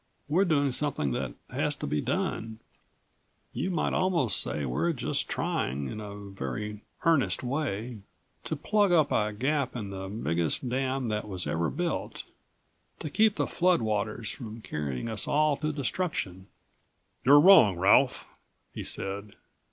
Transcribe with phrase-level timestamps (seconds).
[0.27, 2.57] We're doing something that has to be done
[3.53, 7.99] you might almost say we're just trying, in a very earnest way,
[8.45, 12.23] to plug up a gap in the biggest dam that was ever built,
[12.97, 16.47] to keep the flood waters from carrying us all to destruction."
[17.23, 18.27] "You're wrong, Ralph,"
[18.73, 19.35] he said.